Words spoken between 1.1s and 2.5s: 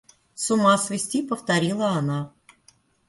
повторила она.